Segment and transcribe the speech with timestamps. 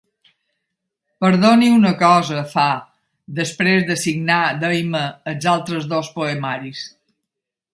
[1.25, 2.65] Perdoni una cosa —fa,
[3.41, 6.83] després de signar d'esma els altres dos poemaris—.